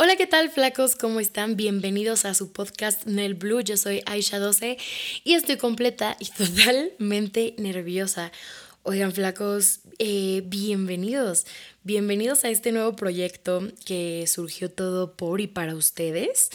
[0.00, 0.94] Hola, ¿qué tal flacos?
[0.94, 1.56] ¿Cómo están?
[1.56, 3.62] Bienvenidos a su podcast Nel Blue.
[3.62, 4.78] Yo soy Aisha 12
[5.24, 8.30] y estoy completa y totalmente nerviosa.
[8.84, 11.44] Oigan, flacos, eh, bienvenidos.
[11.82, 16.48] Bienvenidos a este nuevo proyecto que surgió todo por y para ustedes.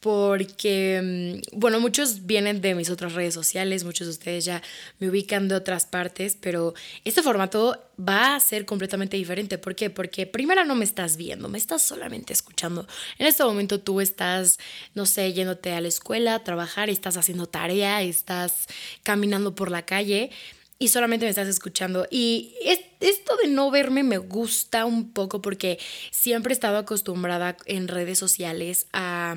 [0.00, 4.62] Porque, mm, bueno, muchos vienen de mis otras redes sociales, muchos de ustedes ya
[4.98, 9.58] me ubican de otras partes, pero este formato va a ser completamente diferente.
[9.58, 9.90] ¿Por qué?
[9.90, 12.86] Porque primero no me estás viendo, me estás solamente escuchando.
[13.18, 14.58] En este momento tú estás,
[14.94, 18.66] no sé, yéndote a la escuela, a trabajar, estás haciendo tarea, estás
[19.02, 20.30] caminando por la calle
[20.78, 22.06] y solamente me estás escuchando.
[22.10, 22.54] Y
[23.00, 25.78] esto de no verme me gusta un poco porque
[26.10, 29.36] siempre he estado acostumbrada en redes sociales a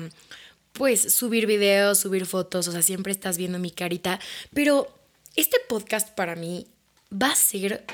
[0.72, 4.20] pues subir videos, subir fotos, o sea, siempre estás viendo mi carita,
[4.54, 4.86] pero
[5.34, 6.66] este podcast para mí
[7.12, 7.84] va a ser...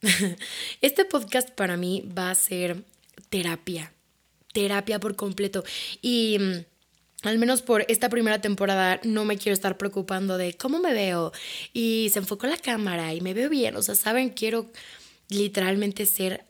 [0.80, 2.84] Este podcast para mí va a ser
[3.30, 3.92] terapia,
[4.52, 5.64] terapia por completo.
[6.00, 6.64] Y mm,
[7.22, 11.32] al menos por esta primera temporada no me quiero estar preocupando de cómo me veo
[11.72, 14.66] y se enfocó la cámara y me veo bien, o sea, saben, quiero
[15.28, 16.44] literalmente ser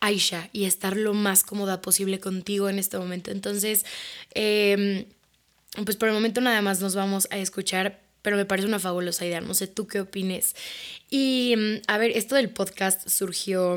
[0.00, 3.30] Aisha y estar lo más cómoda posible contigo en este momento.
[3.30, 3.84] Entonces,
[4.34, 5.04] em,
[5.84, 9.26] pues por el momento nada más nos vamos a escuchar, pero me parece una fabulosa
[9.26, 10.54] idea, no sé tú qué opines.
[11.10, 13.76] Y em, a ver, esto del podcast surgió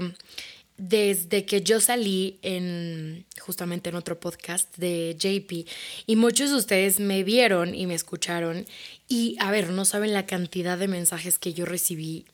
[0.81, 5.69] desde que yo salí en justamente en otro podcast de JP
[6.07, 8.65] y muchos de ustedes me vieron y me escucharon
[9.07, 12.25] y a ver, no saben la cantidad de mensajes que yo recibí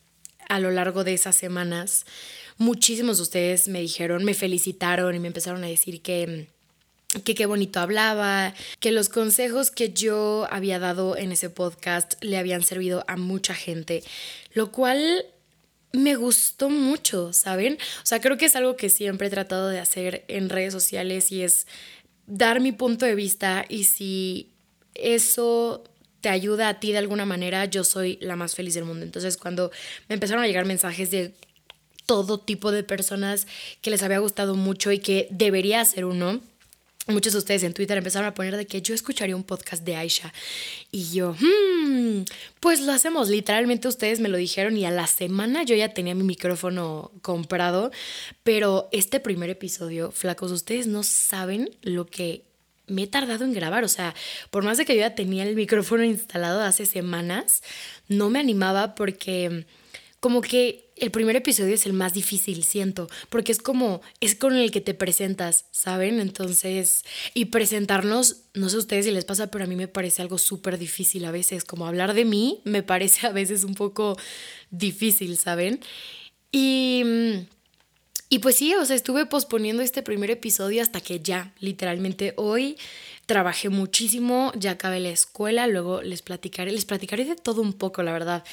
[0.48, 2.06] a lo largo de esas semanas.
[2.56, 6.48] Muchísimos de ustedes me dijeron, me felicitaron y me empezaron a decir que
[7.24, 12.36] que qué bonito hablaba, que los consejos que yo había dado en ese podcast le
[12.36, 14.02] habían servido a mucha gente,
[14.52, 15.24] lo cual
[15.92, 17.78] me gustó mucho, ¿saben?
[18.02, 21.32] O sea, creo que es algo que siempre he tratado de hacer en redes sociales
[21.32, 21.66] y es
[22.26, 24.50] dar mi punto de vista y si
[24.94, 25.84] eso
[26.20, 29.04] te ayuda a ti de alguna manera, yo soy la más feliz del mundo.
[29.04, 29.70] Entonces, cuando
[30.08, 31.34] me empezaron a llegar mensajes de
[32.06, 33.46] todo tipo de personas
[33.80, 36.40] que les había gustado mucho y que debería ser uno,
[37.08, 39.96] muchos de ustedes en Twitter empezaron a poner de que yo escucharía un podcast de
[39.96, 40.32] Aisha.
[40.90, 42.24] Y yo, hmm,
[42.60, 43.28] pues lo hacemos.
[43.28, 47.90] Literalmente ustedes me lo dijeron y a la semana yo ya tenía mi micrófono comprado.
[48.42, 52.44] Pero este primer episodio, flacos, ustedes no saben lo que
[52.86, 53.84] me he tardado en grabar.
[53.84, 54.14] O sea,
[54.50, 57.62] por más de que yo ya tenía el micrófono instalado hace semanas,
[58.08, 59.66] no me animaba porque
[60.20, 64.56] como que el primer episodio es el más difícil, siento, porque es como, es con
[64.56, 66.20] el que te presentas, ¿saben?
[66.20, 70.22] Entonces, y presentarnos, no sé a ustedes si les pasa, pero a mí me parece
[70.22, 74.16] algo súper difícil a veces, como hablar de mí me parece a veces un poco
[74.70, 75.80] difícil, ¿saben?
[76.50, 77.04] Y...
[78.30, 82.76] Y pues sí, o sea, estuve posponiendo este primer episodio hasta que ya, literalmente hoy
[83.24, 88.02] trabajé muchísimo, ya acabé la escuela, luego les platicaré, les platicaré de todo un poco,
[88.02, 88.44] la verdad,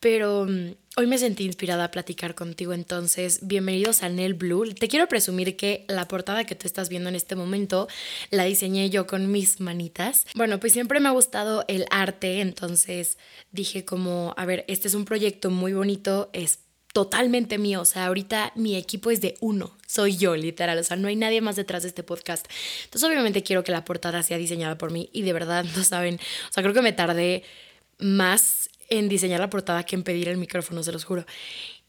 [0.00, 4.74] pero mm, hoy me sentí inspirada a platicar contigo, entonces bienvenidos a Nel Blue.
[4.74, 7.88] Te quiero presumir que la portada que tú estás viendo en este momento
[8.30, 10.26] la diseñé yo con mis manitas.
[10.34, 13.16] Bueno, pues siempre me ha gustado el arte, entonces
[13.52, 16.60] dije como, a ver, este es un proyecto muy bonito, es
[16.92, 17.80] totalmente mío.
[17.80, 19.74] O sea, ahorita mi equipo es de uno.
[19.86, 20.78] Soy yo, literal.
[20.78, 22.46] O sea, no hay nadie más detrás de este podcast.
[22.84, 25.08] Entonces, obviamente quiero que la portada sea diseñada por mí.
[25.14, 26.16] Y de verdad, no saben.
[26.16, 27.44] O sea, creo que me tardé
[27.98, 31.24] más en diseñar la portada que en pedir el micrófono, se los juro.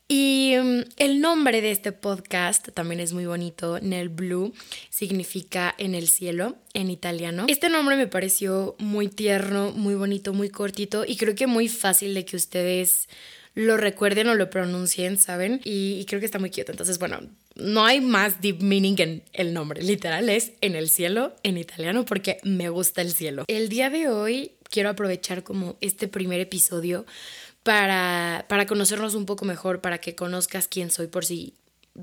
[0.08, 3.80] Y mm, el nombre de este podcast también es muy bonito.
[3.82, 4.54] Nel Blue
[4.90, 7.46] significa en el cielo en italiano.
[7.50, 12.14] Este nombre me pareció muy tierno, muy bonito, muy cortito y creo que muy fácil
[12.14, 13.10] de que ustedes
[13.56, 15.62] lo recuerden o lo pronuncien, ¿saben?
[15.64, 16.72] Y, creo que está muy quieto.
[16.72, 17.20] Entonces, bueno,
[17.56, 19.84] no hay más deep meaning en el nombre.
[19.84, 23.46] Literal es en el cielo, en italiano, porque me gusta el cielo.
[23.48, 27.06] El día de hoy quiero aprovechar como este primer episodio
[27.62, 31.54] para, para conocernos un poco mejor, para que conozcas quién soy por si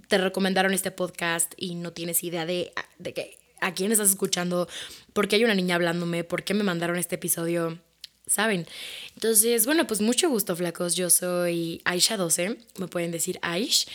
[0.07, 4.69] te recomendaron este podcast y no tienes idea de, de que, a quién estás escuchando,
[5.13, 7.81] por qué hay una niña hablándome, por qué me mandaron este episodio
[8.29, 8.69] ¿saben?
[9.17, 10.95] Entonces, bueno, pues mucho gusto, flacos.
[10.95, 13.89] Yo soy Aisha 12, me pueden decir Aish.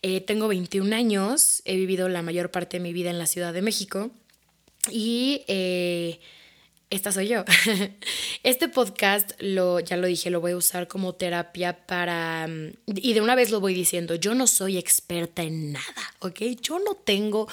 [0.00, 3.52] Eh, tengo 21 años, he vivido la mayor parte de mi vida en la Ciudad
[3.52, 4.10] de México
[4.90, 6.20] y eh,
[6.92, 7.44] esta soy yo.
[8.42, 12.46] Este podcast, lo, ya lo dije, lo voy a usar como terapia para...
[12.46, 16.40] Mm, y de una vez lo voy diciendo, yo no soy experta en nada, ¿ok?
[16.60, 17.48] Yo no tengo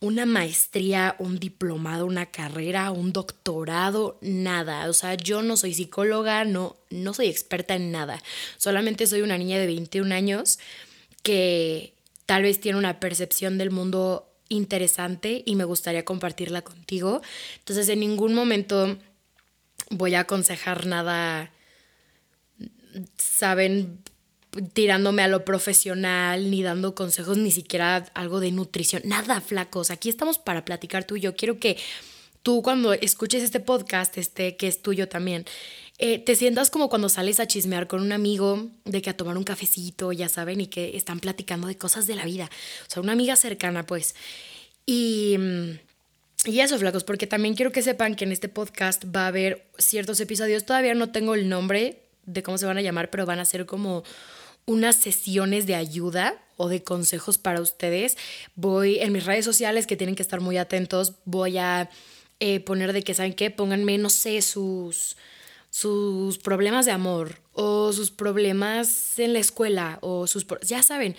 [0.00, 4.88] una maestría, un diplomado, una carrera, un doctorado, nada.
[4.90, 8.22] O sea, yo no soy psicóloga, no, no soy experta en nada.
[8.58, 10.58] Solamente soy una niña de 21 años
[11.22, 11.94] que
[12.26, 17.22] tal vez tiene una percepción del mundo interesante y me gustaría compartirla contigo.
[17.58, 18.98] Entonces en ningún momento
[19.90, 21.50] voy a aconsejar nada,
[23.18, 23.98] saben,
[24.72, 29.90] tirándome a lo profesional, ni dando consejos, ni siquiera algo de nutrición, nada flacos.
[29.90, 31.34] Aquí estamos para platicar tú y yo.
[31.34, 31.78] Quiero que
[32.42, 35.46] tú cuando escuches este podcast, este que es tuyo también,
[36.04, 39.38] eh, te sientas como cuando sales a chismear con un amigo, de que a tomar
[39.38, 42.50] un cafecito, ya saben, y que están platicando de cosas de la vida.
[42.88, 44.16] O sea, una amiga cercana, pues.
[44.84, 45.38] Y...
[46.44, 49.64] Y eso, flacos, porque también quiero que sepan que en este podcast va a haber
[49.78, 53.38] ciertos episodios, todavía no tengo el nombre de cómo se van a llamar, pero van
[53.38, 54.02] a ser como
[54.66, 58.16] unas sesiones de ayuda o de consejos para ustedes.
[58.56, 61.90] Voy en mis redes sociales que tienen que estar muy atentos, voy a
[62.40, 63.52] eh, poner de que, ¿saben qué?
[63.52, 65.16] Pónganme, no sé, sus,
[65.72, 70.46] sus problemas de amor o sus problemas en la escuela o sus...
[70.60, 71.16] Ya saben,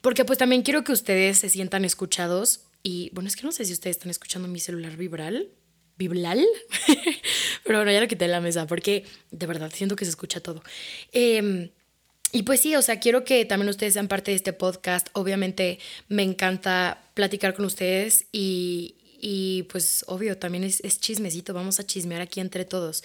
[0.00, 3.66] porque pues también quiero que ustedes se sientan escuchados y bueno, es que no sé
[3.66, 5.50] si ustedes están escuchando mi celular vibral.
[5.98, 6.42] ¿Viblal?
[7.64, 10.40] Pero bueno, ya lo quité de la mesa porque de verdad siento que se escucha
[10.40, 10.62] todo.
[11.12, 11.70] Eh,
[12.32, 15.08] y pues sí, o sea, quiero que también ustedes sean parte de este podcast.
[15.12, 21.86] Obviamente me encanta platicar con ustedes y, y pues obvio, también es, chismecito, vamos a
[21.86, 23.02] chismear aquí entre todos.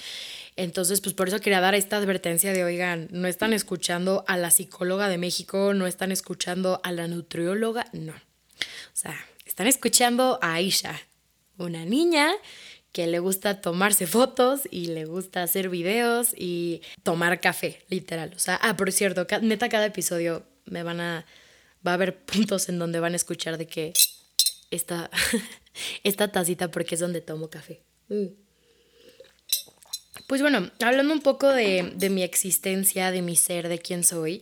[0.56, 4.52] Entonces, pues por eso quería dar esta advertencia de, oigan, no están escuchando a la
[4.52, 8.14] psicóloga de México, no están escuchando a la nutrióloga, no.
[8.14, 9.16] O sea,
[9.46, 11.00] están escuchando a Aisha,
[11.58, 12.32] una niña
[12.96, 18.32] que le gusta tomarse fotos y le gusta hacer videos y tomar café, literal.
[18.36, 21.26] O sea, ah, por cierto, neta, cada episodio me van a.
[21.86, 23.92] Va a haber puntos en donde van a escuchar de que
[24.72, 25.10] esta,
[26.04, 27.82] esta tacita porque es donde tomo café.
[28.10, 28.28] Mm.
[30.28, 34.42] Pues bueno, hablando un poco de, de, mi existencia, de mi ser, de quién soy,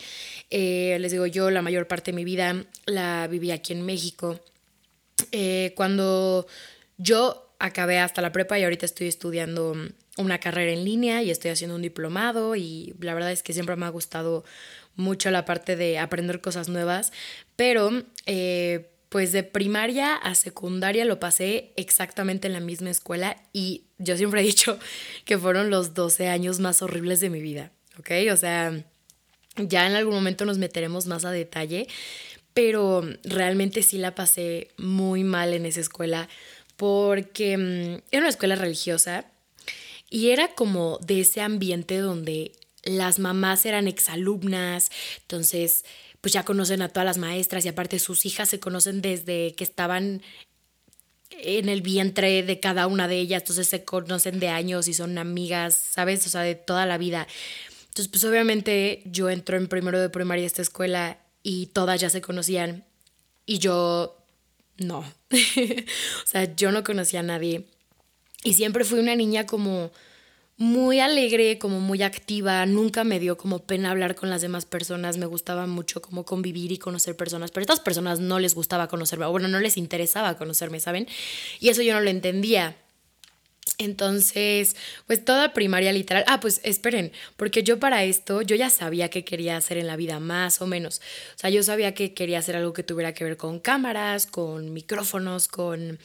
[0.50, 4.40] eh, les digo, yo la mayor parte de mi vida la viví aquí en México.
[5.32, 6.48] Eh, cuando
[6.98, 9.76] yo acabé hasta la prepa y ahorita estoy estudiando
[10.18, 13.76] una carrera en línea y estoy haciendo un diplomado y la verdad es que siempre
[13.76, 14.44] me ha gustado
[14.96, 17.12] mucho la parte de aprender cosas nuevas,
[17.56, 23.84] pero eh, pues de primaria a secundaria lo pasé exactamente en la misma escuela y
[24.00, 24.80] yo siempre he dicho
[25.24, 28.10] que fueron los 12 años más horribles de mi vida, ¿ok?
[28.32, 28.84] O sea,
[29.56, 31.88] ya en algún momento nos meteremos más a detalle,
[32.56, 36.28] pero realmente sí la pasé muy mal en esa escuela
[36.76, 39.26] porque mm, era una escuela religiosa
[40.10, 44.90] y era como de ese ambiente donde las mamás eran exalumnas,
[45.22, 45.86] entonces
[46.24, 49.66] pues ya conocen a todas las maestras y aparte sus hijas se conocen desde que
[49.66, 50.22] estaban
[51.32, 55.18] en el vientre de cada una de ellas, entonces se conocen de años y son
[55.18, 56.26] amigas, ¿sabes?
[56.26, 57.28] O sea, de toda la vida.
[57.90, 62.10] Entonces, pues obviamente yo entro en primero de primaria a esta escuela y todas ya
[62.10, 62.86] se conocían
[63.46, 64.18] y yo
[64.78, 65.00] no.
[65.30, 67.68] o sea, yo no conocía a nadie.
[68.46, 69.92] Y siempre fui una niña como
[70.58, 75.18] muy alegre, como muy activa, nunca me dio como pena hablar con las demás personas,
[75.18, 78.88] me gustaba mucho como convivir y conocer personas, pero a estas personas no les gustaba
[78.88, 81.08] conocerme, o bueno, no les interesaba conocerme, ¿saben?
[81.60, 82.76] Y eso yo no lo entendía.
[83.78, 84.76] Entonces,
[85.08, 86.24] pues toda primaria literal.
[86.28, 89.96] Ah, pues esperen, porque yo para esto, yo ya sabía que quería hacer en la
[89.96, 91.02] vida, más o menos.
[91.36, 94.74] O sea, yo sabía que quería hacer algo que tuviera que ver con cámaras, con
[94.74, 95.98] micrófonos, con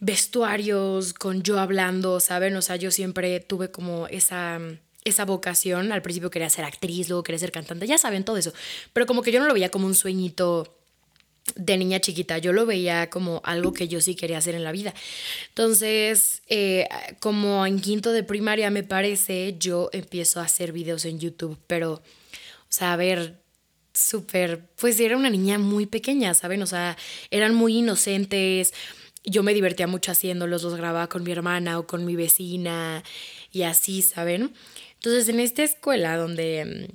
[0.00, 2.56] vestuarios, con yo hablando, ¿saben?
[2.56, 4.60] O sea, yo siempre tuve como esa,
[5.04, 5.92] esa vocación.
[5.92, 8.52] Al principio quería ser actriz, luego quería ser cantante, ya saben todo eso.
[8.92, 10.76] Pero como que yo no lo veía como un sueñito
[11.54, 14.72] de niña chiquita, yo lo veía como algo que yo sí quería hacer en la
[14.72, 14.92] vida.
[15.48, 16.88] Entonces, eh,
[17.20, 21.92] como en quinto de primaria me parece, yo empiezo a hacer videos en YouTube, pero,
[21.92, 22.02] o
[22.68, 23.40] sea, a ver,
[23.94, 26.62] súper, pues era una niña muy pequeña, ¿saben?
[26.62, 26.96] O sea,
[27.30, 28.74] eran muy inocentes,
[29.26, 33.02] yo me divertía mucho haciéndolos, los grababa con mi hermana o con mi vecina
[33.52, 34.54] y así, ¿saben?
[34.94, 36.88] Entonces, en esta escuela donde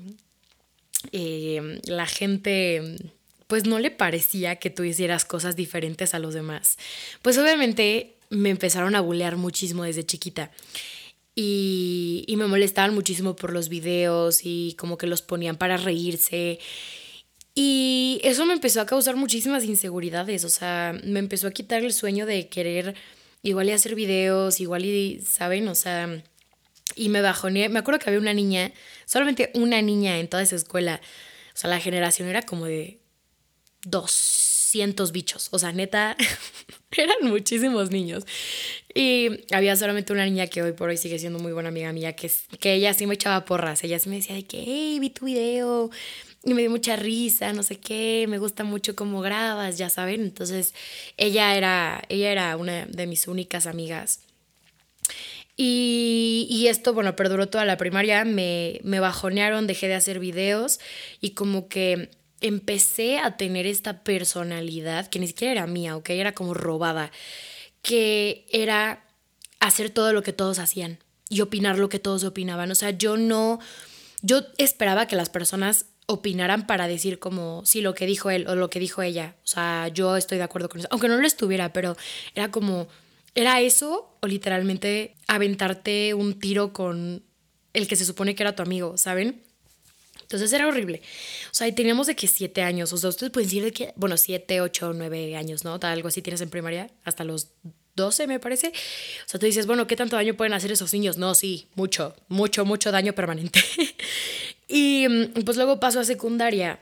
[1.11, 2.97] eh, la gente
[3.47, 6.77] pues no le parecía que tú hicieras cosas diferentes a los demás.
[7.21, 10.51] Pues obviamente me empezaron a bulear muchísimo desde chiquita.
[11.35, 16.59] Y, y, me molestaban muchísimo por los videos y como que los ponían para reírse.
[17.53, 20.45] Y eso me empezó a causar muchísimas inseguridades.
[20.45, 22.95] O sea, me empezó a quitar el sueño de querer
[23.43, 25.67] igual y hacer videos, igual y, ¿saben?
[25.67, 26.23] O sea,
[26.95, 27.69] y me bajoné.
[27.69, 28.71] Me acuerdo que había una niña,
[29.05, 31.01] solamente una niña en toda esa escuela.
[31.53, 32.99] O sea, la generación era como de
[33.85, 35.49] 200 bichos.
[35.51, 36.15] O sea, neta,
[36.91, 38.25] eran muchísimos niños.
[38.93, 42.15] Y había solamente una niña que hoy por hoy sigue siendo muy buena amiga mía,
[42.15, 43.83] que, que ella sí me echaba porras.
[43.83, 45.89] Ella sí me decía de que, hey, vi tu video.
[46.43, 50.21] Y me dio mucha risa, no sé qué, me gusta mucho cómo grabas, ya saben.
[50.21, 50.73] Entonces,
[51.17, 54.21] ella era, ella era una de mis únicas amigas.
[55.55, 60.79] Y, y esto, bueno, perduró toda la primaria, me, me bajonearon, dejé de hacer videos
[61.19, 66.09] y como que empecé a tener esta personalidad que ni siquiera era mía, ¿ok?
[66.09, 67.11] Era como robada,
[67.83, 69.05] que era
[69.59, 70.97] hacer todo lo que todos hacían
[71.29, 72.71] y opinar lo que todos opinaban.
[72.71, 73.59] O sea, yo no,
[74.23, 78.55] yo esperaba que las personas opinaran para decir como, sí, lo que dijo él o
[78.55, 79.35] lo que dijo ella.
[79.43, 80.87] O sea, yo estoy de acuerdo con eso.
[80.91, 81.97] Aunque no lo estuviera, pero
[82.35, 82.87] era como,
[83.35, 87.23] era eso o literalmente aventarte un tiro con
[87.73, 89.41] el que se supone que era tu amigo, ¿saben?
[90.21, 91.01] Entonces era horrible.
[91.51, 92.93] O sea, y teníamos de que siete años.
[92.93, 95.77] O sea, ustedes pueden decir de que, bueno, siete, ocho, nueve años, ¿no?
[95.81, 97.49] Algo así tienes en primaria, hasta los
[97.95, 98.67] 12 me parece.
[98.67, 101.17] O sea, tú dices, bueno, ¿qué tanto daño pueden hacer esos niños?
[101.17, 103.61] No, sí, mucho, mucho, mucho daño permanente.
[104.71, 106.79] y mm, pues luego paso a secundaria.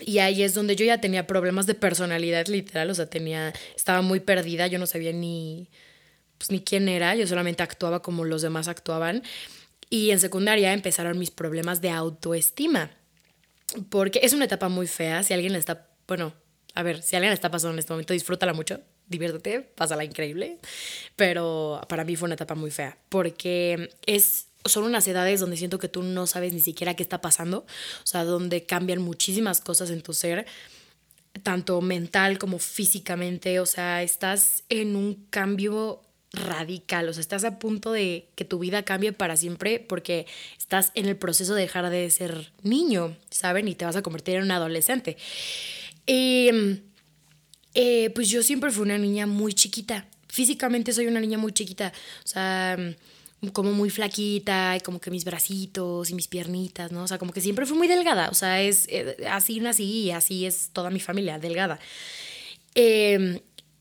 [0.00, 4.00] Y ahí es donde yo ya tenía problemas de personalidad literal, o sea, tenía, estaba
[4.02, 5.68] muy perdida, yo no sabía ni,
[6.36, 9.22] pues, ni quién era, yo solamente actuaba como los demás actuaban.
[9.90, 12.90] Y en secundaria empezaron mis problemas de autoestima,
[13.88, 16.34] porque es una etapa muy fea, si alguien le está, bueno,
[16.74, 20.58] a ver, si alguien le está pasando en este momento, disfrútala mucho, diviértete, pásala increíble,
[21.16, 25.78] pero para mí fue una etapa muy fea, porque es son unas edades donde siento
[25.78, 27.66] que tú no sabes ni siquiera qué está pasando,
[28.02, 30.46] o sea, donde cambian muchísimas cosas en tu ser,
[31.42, 37.58] tanto mental como físicamente, o sea, estás en un cambio radical, o sea, estás a
[37.58, 40.26] punto de que tu vida cambie para siempre porque
[40.58, 43.68] estás en el proceso de dejar de ser niño, ¿saben?
[43.68, 45.16] Y te vas a convertir en un adolescente.
[46.06, 46.50] Y
[47.74, 50.06] eh, pues yo siempre fui una niña muy chiquita.
[50.28, 51.92] Físicamente soy una niña muy chiquita.
[52.24, 52.76] O sea,
[53.52, 57.04] como muy flaquita y como que mis bracitos y mis piernitas, ¿no?
[57.04, 58.28] O sea, como que siempre fui muy delgada.
[58.30, 61.78] O sea, es eh, así nací y así es toda mi familia, delgada.
[62.74, 63.40] Em,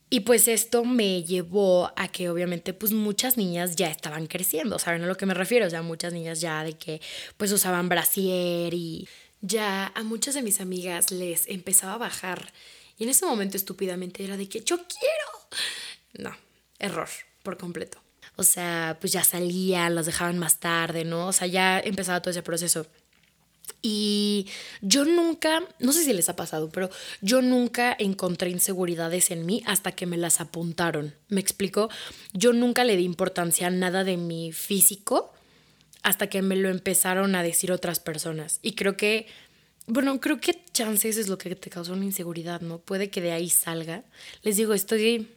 [0.10, 5.04] y pues esto me llevó a que obviamente pues muchas niñas ya estaban creciendo, ¿saben
[5.04, 5.68] a lo que me refiero?
[5.68, 7.02] O sea, muchas niñas ya de que
[7.36, 9.08] pues usaban brasier y
[9.42, 12.54] ya a muchas de mis amigas les empezaba a bajar
[12.98, 16.30] y en ese momento estúpidamente era de que yo quiero.
[16.30, 16.36] No,
[16.80, 17.10] error,
[17.44, 18.00] por completo.
[18.38, 21.28] O sea, pues ya salían, las dejaban más tarde, ¿no?
[21.28, 22.88] O sea, ya empezaba todo ese proceso.
[23.82, 24.48] Y
[24.82, 26.90] yo nunca, no sé si les ha pasado, pero
[27.22, 31.14] yo nunca encontré inseguridades en mí hasta que me las apuntaron.
[31.28, 31.90] ¿Me explico?
[32.34, 35.34] Yo nunca le di importancia a nada de mi físico
[36.04, 38.60] hasta que me lo empezaron a decir otras personas.
[38.62, 39.28] Y creo que
[39.88, 42.80] bueno, creo que chances es lo que te causa una inseguridad, ¿no?
[42.80, 44.04] Puede que de ahí salga.
[44.44, 45.30] Les digo, estoy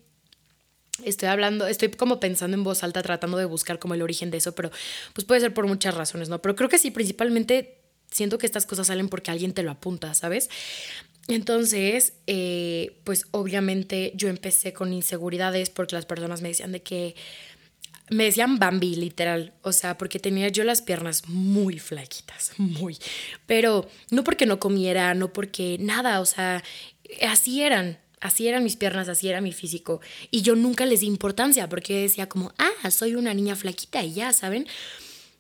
[1.04, 4.38] estoy hablando, estoy como pensando en voz alta, tratando de buscar como el origen de
[4.38, 4.70] eso, pero
[5.12, 6.40] pues puede ser por muchas razones, ¿no?
[6.40, 7.78] Pero creo que sí, principalmente
[8.10, 10.50] siento que estas cosas salen porque alguien te lo apunta, ¿sabes?
[11.28, 17.14] Entonces, eh, pues obviamente yo empecé con inseguridades porque las personas me decían de que
[18.10, 19.54] me decían Bambi, literal.
[19.62, 22.98] O sea, porque tenía yo las piernas muy flaquitas, muy.
[23.46, 26.62] Pero no porque no comiera, no porque nada, o sea,
[27.22, 27.98] así eran.
[28.20, 30.00] Así eran mis piernas, así era mi físico.
[30.30, 34.12] Y yo nunca les di importancia porque decía como, ah, soy una niña flaquita y
[34.12, 34.66] ya, ¿saben?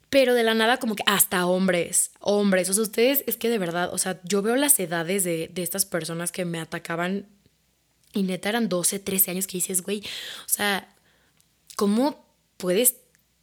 [0.08, 2.68] Pero de la nada como que hasta hombres, hombres.
[2.70, 5.62] O sea, ustedes es que de verdad, o sea, yo veo las edades de, de
[5.62, 7.26] estas personas que me atacaban
[8.12, 10.94] y neta eran 12, 13 años que dices, güey, o sea,
[11.76, 12.24] ¿cómo
[12.56, 12.96] puedes,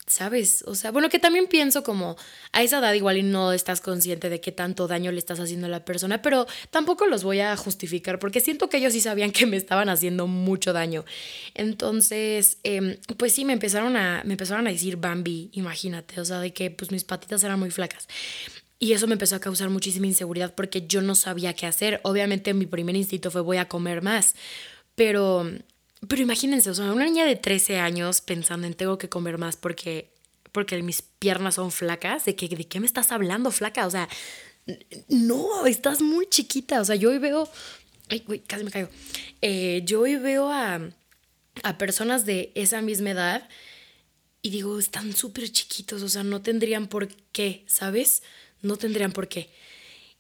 [0.08, 0.64] ¿sabes?
[0.66, 2.16] O sea, bueno, que también pienso como
[2.54, 5.68] a esa edad igual y no estás consciente de qué tanto daño le estás haciendo
[5.68, 9.32] a la persona, pero tampoco los voy a justificar porque siento que ellos sí sabían
[9.34, 11.04] que me estaban haciendo mucho daño.
[11.54, 16.40] Entonces, em, pues sí, me empezaron, a, me empezaron a decir Bambi, imagínate, o sea,
[16.40, 18.08] de que pues mis patitas eran muy flacas.
[18.80, 22.00] Y eso me empezó a causar muchísima inseguridad porque yo no sabía qué hacer.
[22.04, 24.36] Obviamente mi primer instinto fue voy a comer más,
[24.96, 25.50] pero
[26.08, 29.56] pero imagínense, o sea, una niña de 13 años pensando en tengo que comer más
[29.56, 30.14] porque,
[30.52, 33.88] porque mis piernas son flacas, ¿de, que, ¿de qué me estás hablando, flaca?
[33.88, 34.08] O sea,
[35.08, 36.82] no, estás muy chiquita.
[36.82, 37.50] O sea, yo hoy veo,
[38.10, 38.90] ay, güey, casi me caigo.
[39.42, 40.80] Eh, yo hoy veo a,
[41.64, 43.50] a personas de esa misma edad
[44.42, 48.24] y digo, están súper chiquitos, o sea, no tendrían por qué, ¿sabes?
[48.62, 49.50] No tendrían por qué.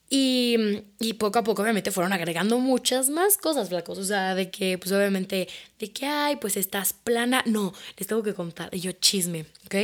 [0.10, 3.98] Y, y, poco a poco obviamente fueron agregando muchas más cosas, flacos.
[3.98, 5.50] O sea, de que pues obviamente,
[5.80, 7.44] de que, ay, pues estás plana.
[7.46, 8.74] No, les tengo que contar.
[8.74, 9.76] Y yo chisme, ¿ok?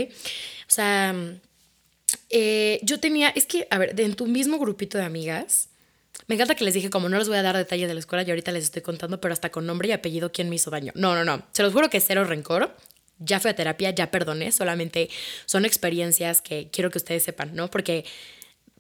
[0.68, 1.14] O sea,
[2.30, 5.70] eh, yo tenía, es que, a ver, en tu mismo grupito de amigas,
[6.28, 8.24] me encanta que les dije, como no les voy a dar detalles de la escuela,
[8.24, 10.94] y ahorita les estoy contando, pero hasta con nombre y apellido quién me hizo daño.
[10.96, 11.44] No, no, no.
[11.52, 12.76] Se los juro que cero rencor.
[13.20, 15.10] Ya fui a terapia, ya perdoné, solamente
[15.46, 17.70] son experiencias que quiero que ustedes sepan, ¿no?
[17.70, 18.06] Porque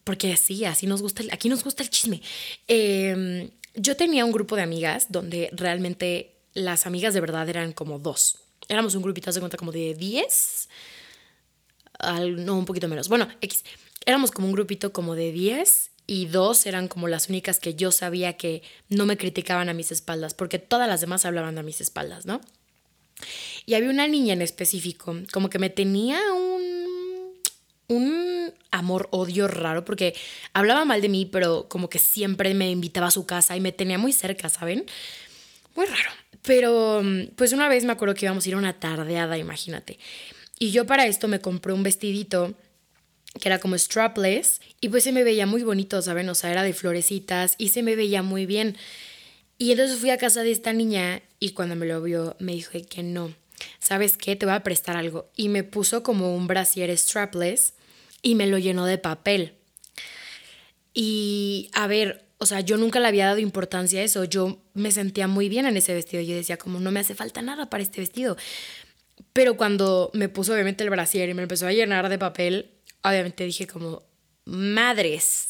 [0.04, 2.22] porque sí, así nos gusta, aquí nos gusta el chisme.
[2.68, 8.00] Em, yo tenía un grupo de amigas donde realmente las amigas de verdad eran como
[8.00, 8.38] dos.
[8.68, 10.70] Éramos un grupito, de cuenta, como de 10.
[12.38, 13.10] no, un poquito menos.
[13.10, 13.64] Bueno, X.
[14.06, 17.92] Éramos como un grupito como de 10 y dos eran como las únicas que yo
[17.92, 21.80] sabía que no me criticaban a mis espaldas, porque todas las demás hablaban a mis
[21.80, 22.42] espaldas, ¿no?
[23.66, 27.34] Y había una niña en específico, como que me tenía un,
[27.88, 30.16] un amor-odio raro, porque
[30.52, 33.72] hablaba mal de mí, pero como que siempre me invitaba a su casa y me
[33.72, 34.86] tenía muy cerca, ¿saben?
[35.76, 36.10] Muy raro.
[36.42, 37.02] Pero
[37.36, 40.00] pues una vez me acuerdo que íbamos a ir a una tardeada, imagínate.
[40.60, 42.54] Y yo para esto me compré un vestidito
[43.40, 46.28] que era como strapless y pues se me veía muy bonito, ¿saben?
[46.30, 48.76] O sea, era de florecitas y se me veía muy bien.
[49.58, 52.72] Y entonces fui a casa de esta niña y cuando me lo vio me dijo
[52.90, 53.34] que no,
[53.80, 54.36] ¿sabes qué?
[54.36, 55.30] Te voy a prestar algo.
[55.36, 57.74] Y me puso como un brasier strapless
[58.24, 59.60] y me lo llenó de papel.
[60.94, 64.24] Y a ver, o sea, yo nunca le había dado importancia a eso.
[64.24, 66.24] Yo me sentía muy bien en ese vestido.
[66.24, 68.38] Yo decía, como no me hace falta nada para este vestido.
[69.34, 72.72] Pero cuando me puso obviamente el brasier y me empezó a llenar de papel,
[73.04, 74.04] obviamente dije como,
[74.46, 75.48] madres.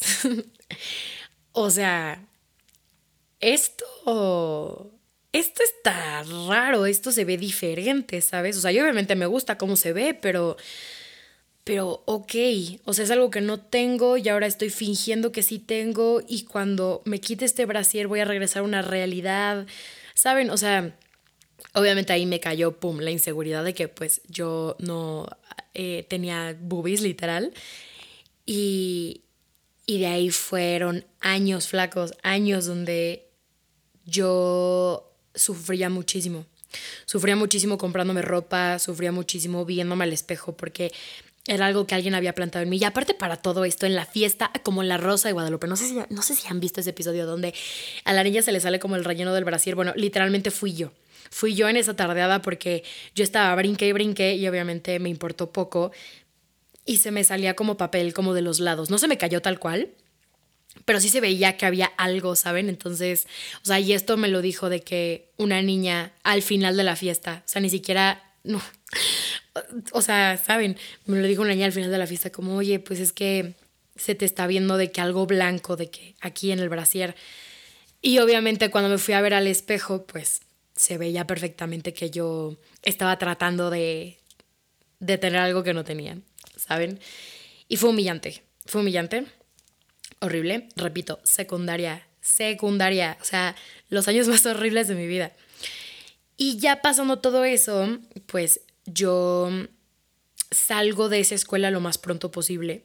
[1.52, 2.26] o sea,
[3.40, 4.90] esto,
[5.32, 8.56] esto está raro, esto se ve diferente, ¿sabes?
[8.56, 10.56] O sea, yo obviamente me gusta cómo se ve, pero,
[11.64, 12.34] pero ok,
[12.84, 16.44] o sea, es algo que no tengo y ahora estoy fingiendo que sí tengo y
[16.44, 19.66] cuando me quite este brasier voy a regresar a una realidad,
[20.14, 20.50] ¿saben?
[20.50, 20.94] O sea,
[21.72, 25.26] obviamente ahí me cayó, pum, la inseguridad de que pues yo no
[25.72, 27.52] eh, tenía boobies literal.
[28.46, 29.22] Y,
[29.86, 33.28] y de ahí fueron años flacos, años donde
[34.04, 36.46] yo sufría muchísimo.
[37.06, 40.92] Sufría muchísimo comprándome ropa, sufría muchísimo viéndome al espejo porque
[41.46, 42.78] era algo que alguien había plantado en mí.
[42.78, 45.76] Y aparte para todo esto, en la fiesta, como en la Rosa de Guadalupe, no
[45.76, 47.54] sé si, no sé si han visto ese episodio donde
[48.04, 49.74] a la niña se le sale como el relleno del brasier.
[49.74, 50.92] Bueno, literalmente fui yo.
[51.30, 52.84] Fui yo en esa tardeada porque
[53.14, 55.90] yo estaba brinqué y brinqué y obviamente me importó poco
[56.86, 58.90] y se me salía como papel como de los lados.
[58.90, 59.90] No se me cayó tal cual,
[60.84, 62.68] pero sí se veía que había algo, ¿saben?
[62.68, 63.26] Entonces,
[63.62, 66.96] o sea, y esto me lo dijo de que una niña al final de la
[66.96, 68.60] fiesta, o sea, ni siquiera, no,
[69.92, 70.76] o sea, ¿saben?
[71.06, 73.54] Me lo dijo una niña al final de la fiesta como, oye, pues es que
[73.96, 77.14] se te está viendo de que algo blanco, de que aquí en el brasier.
[78.02, 80.42] Y obviamente cuando me fui a ver al espejo, pues
[80.76, 84.18] se veía perfectamente que yo estaba tratando de,
[84.98, 86.18] de tener algo que no tenía,
[86.56, 86.98] ¿saben?
[87.68, 89.26] Y fue humillante, fue humillante,
[90.20, 93.54] horrible, repito, secundaria, secundaria, o sea,
[93.88, 95.32] los años más horribles de mi vida.
[96.36, 99.50] Y ya pasando todo eso, pues yo
[100.50, 102.84] salgo de esa escuela lo más pronto posible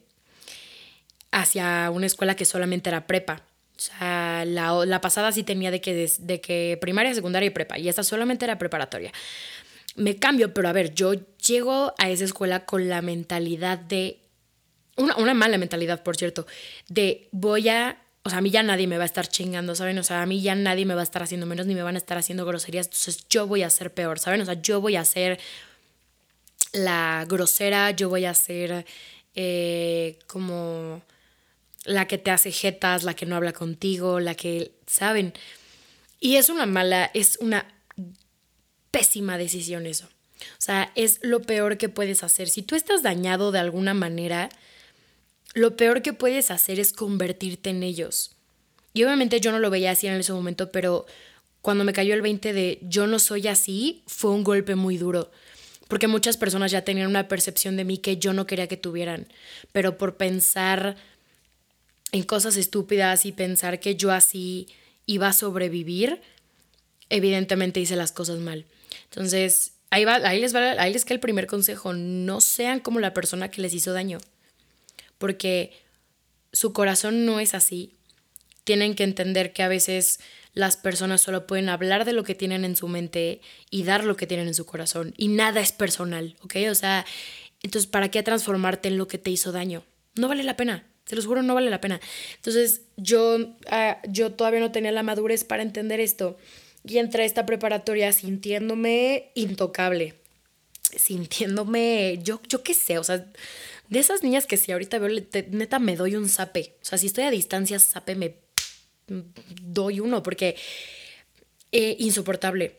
[1.30, 3.42] hacia una escuela que solamente era prepa.
[3.76, 7.88] O sea, la, pasada sí tenía de que, de, que primaria, secundaria y prepa, y
[7.88, 9.12] esta solamente era preparatoria.
[9.96, 11.14] Me cambio, pero a ver, yo
[11.46, 14.20] llego a esa escuela con la mentalidad de,
[14.96, 16.46] una, una mala mentalidad, por cierto,
[16.88, 19.98] de voy a o sea, a mí ya nadie me va a estar chingando, ¿saben?
[19.98, 21.94] O sea, a mí ya nadie me va a estar haciendo menos ni me van
[21.94, 24.42] a estar haciendo groserías, entonces yo voy a ser peor, ¿saben?
[24.42, 25.40] O sea, yo voy a ser
[26.72, 28.84] la grosera, yo voy a ser
[29.34, 31.02] eh, como
[31.84, 35.32] la que te hace jetas, la que no habla contigo, la que, ¿saben?
[36.20, 37.66] Y es una mala, es una
[38.90, 40.06] pésima decisión eso.
[40.06, 42.48] O sea, es lo peor que puedes hacer.
[42.48, 44.48] Si tú estás dañado de alguna manera,
[45.54, 48.36] lo peor que puedes hacer es convertirte en ellos.
[48.92, 51.06] Y obviamente yo no lo veía así en ese momento, pero
[51.62, 55.30] cuando me cayó el 20 de yo no soy así, fue un golpe muy duro.
[55.90, 59.26] Porque muchas personas ya tenían una percepción de mí que yo no quería que tuvieran.
[59.72, 60.96] Pero por pensar
[62.12, 64.68] en cosas estúpidas y pensar que yo así
[65.06, 66.20] iba a sobrevivir,
[67.08, 68.66] evidentemente hice las cosas mal.
[69.06, 73.12] Entonces, ahí, va, ahí, les va, ahí les el primer consejo, no sean como la
[73.12, 74.18] persona que les hizo daño,
[75.18, 75.72] porque
[76.52, 77.94] su corazón no es así.
[78.62, 80.20] Tienen que entender que a veces
[80.52, 84.16] las personas solo pueden hablar de lo que tienen en su mente y dar lo
[84.16, 86.56] que tienen en su corazón, y nada es personal, ¿ok?
[86.70, 87.06] O sea,
[87.62, 89.84] entonces, ¿para qué transformarte en lo que te hizo daño?
[90.14, 90.86] No vale la pena.
[91.04, 92.00] Se los juro, no vale la pena.
[92.36, 96.38] Entonces, yo, ah, yo todavía no tenía la madurez para entender esto.
[96.84, 100.14] Y entré esta preparatoria sintiéndome intocable.
[100.82, 103.26] Sintiéndome, yo, yo qué sé, o sea,
[103.88, 106.76] de esas niñas que si ahorita veo, neta me doy un zape.
[106.80, 108.36] O sea, si estoy a distancia, zape me
[109.62, 110.56] doy uno, porque
[111.72, 112.76] eh, insoportable.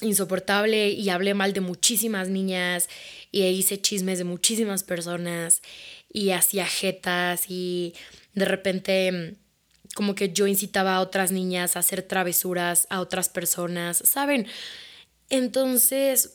[0.00, 2.88] insoportable y hablé mal de muchísimas niñas
[3.30, 5.62] y hice chismes de muchísimas personas
[6.12, 7.94] y hacía jetas y
[8.34, 13.28] de repente mm, como que yo incitaba a otras niñas a hacer travesuras a otras
[13.28, 14.46] personas, ¿saben?
[15.28, 16.32] Entonces,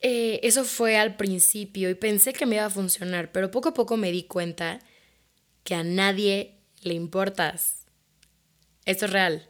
[0.00, 3.74] eh, eso fue al principio y pensé que me iba a funcionar, pero poco a
[3.74, 4.78] poco me di cuenta
[5.64, 7.87] que a nadie le importas.
[8.88, 9.46] Esto es real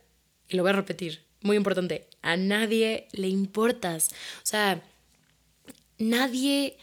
[0.49, 4.09] y lo voy a repetir, muy importante, a nadie le importas.
[4.39, 4.83] O sea,
[5.97, 6.77] nadie,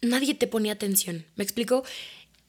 [0.00, 1.84] nadie te ponía atención, ¿me explico?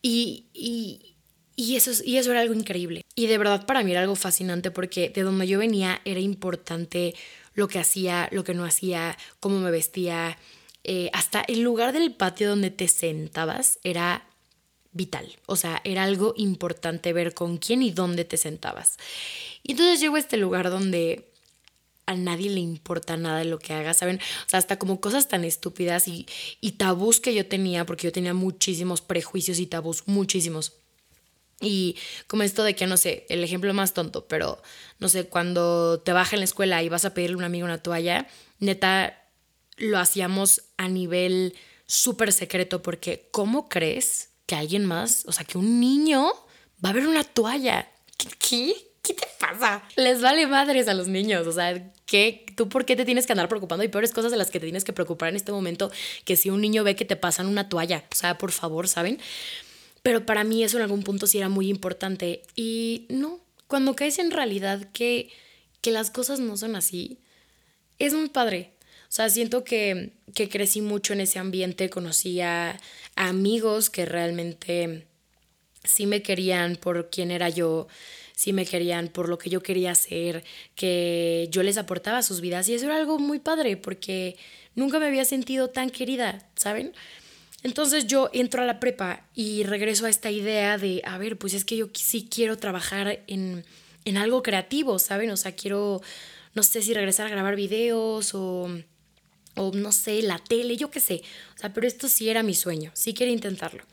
[0.02, 1.18] Y, y,
[1.58, 3.02] y, eso, y eso era algo increíble.
[3.14, 7.14] Y de verdad para mí era algo fascinante porque de donde yo venía era importante
[7.56, 10.38] lo que hacía, lo que no hacía, cómo me vestía.
[10.86, 14.27] Eh, hasta el lugar del patio donde te sentabas era
[14.98, 15.38] vital.
[15.46, 18.98] O sea, era algo importante ver con quién y dónde te sentabas.
[19.64, 21.32] Y entonces llego a este lugar donde
[22.08, 24.18] a nadie le importa nada de lo que hagas, ¿saben?
[24.46, 26.26] O sea, hasta como cosas tan estúpidas y,
[26.62, 30.74] y tabús que yo tenía, porque yo tenía muchísimos prejuicios y tabús, muchísimos.
[31.60, 34.62] Y como esto de que, no sé, el ejemplo más tonto, pero
[35.00, 37.66] no sé, cuando te baja en la escuela y vas a pedirle a un amigo
[37.66, 38.28] una toalla,
[38.60, 39.22] neta,
[39.76, 41.56] lo hacíamos a nivel
[41.88, 46.32] súper secreto porque ¿cómo crees que alguien más, o sea, que un niño
[46.84, 47.88] va a ver una toalla?
[48.40, 48.74] ¿Qué?
[49.04, 49.84] ¿Qué te pasa?
[49.96, 52.46] Les vale madres a los niños, o sea, ¿qué?
[52.56, 53.84] ¿Tú por qué te tienes que andar preocupando?
[53.84, 55.92] Hay peores cosas de las que te tienes que preocupar en este momento
[56.26, 59.20] que si un niño ve que te pasan una toalla, o sea, por favor, ¿saben?
[60.02, 62.44] Pero para mí eso en algún punto sí era muy importante.
[62.56, 65.30] Y no, cuando caes en realidad que,
[65.82, 67.20] que las cosas no son así,
[68.00, 68.77] es muy padre.
[69.08, 72.78] O sea, siento que, que crecí mucho en ese ambiente, conocí a,
[73.18, 75.06] amigos que realmente
[75.84, 77.88] sí me querían por quién era yo,
[78.36, 80.44] sí me querían por lo que yo quería hacer,
[80.76, 84.38] que yo les aportaba sus vidas y eso era algo muy padre porque
[84.76, 86.94] nunca me había sentido tan querida, ¿saben?
[87.64, 91.54] Entonces yo entro a la prepa y regreso a esta idea de, a ver, pues
[91.56, 93.66] es que yo sí quiero trabajar en,
[94.06, 95.32] en algo creativo, ¿saben?
[95.32, 96.02] O sea, quiero,
[96.54, 98.70] no sé si regresar a grabar videos o,
[99.58, 101.22] o no sé, la tele, yo qué sé.
[101.56, 103.84] O sea, pero esto sí era mi sueño, sí quería intentarlo.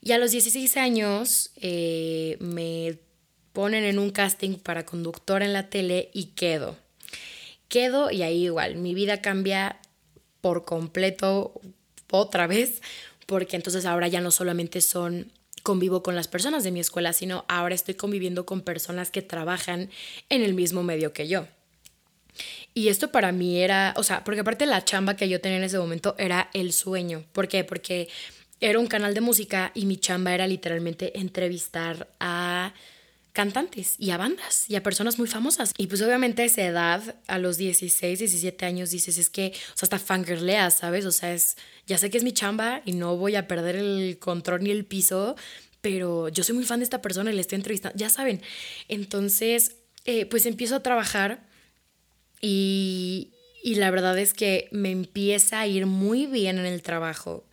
[0.00, 2.98] Y a los 16 años eh, me
[3.52, 6.76] ponen en un casting para conductor en la tele y quedo.
[7.68, 9.80] Quedo y ahí igual, mi vida cambia
[10.40, 11.60] por completo
[12.10, 12.82] otra vez,
[13.26, 17.46] porque entonces ahora ya no solamente son convivo con las personas de mi escuela, sino
[17.48, 19.88] ahora estoy conviviendo con personas que trabajan
[20.28, 21.46] en el mismo medio que yo.
[22.74, 25.64] Y esto para mí era, o sea, porque aparte la chamba que yo tenía en
[25.64, 27.24] ese momento era el sueño.
[27.32, 27.62] ¿Por qué?
[27.62, 28.08] Porque
[28.60, 32.74] era un canal de música y mi chamba era literalmente entrevistar a
[33.32, 35.72] cantantes y a bandas y a personas muy famosas.
[35.76, 39.76] Y pues obviamente a esa edad, a los 16, 17 años, dices, es que, o
[39.76, 41.04] sea, hasta fangirleas, ¿sabes?
[41.04, 41.56] O sea, es,
[41.86, 44.84] ya sé que es mi chamba y no voy a perder el control ni el
[44.84, 45.36] piso,
[45.80, 48.40] pero yo soy muy fan de esta persona y le estoy entrevistando, ya saben.
[48.88, 51.44] Entonces, eh, pues empiezo a trabajar
[52.40, 57.44] y, y la verdad es que me empieza a ir muy bien en el trabajo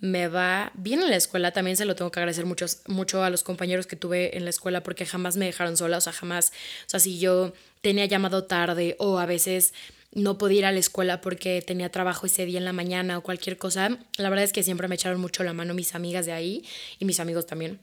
[0.00, 1.52] me va bien en la escuela.
[1.52, 4.50] También se lo tengo que agradecer mucho, mucho a los compañeros que tuve en la
[4.50, 5.98] escuela porque jamás me dejaron sola.
[5.98, 6.52] O sea, jamás,
[6.92, 9.74] o si yo tenía llamado tarde o a veces
[10.12, 13.22] no podía ir a la escuela porque tenía trabajo ese día en la mañana o
[13.22, 16.32] cualquier cosa, la verdad es que siempre me echaron mucho la mano mis amigas de
[16.32, 16.64] ahí
[16.98, 17.78] y mis amigos también.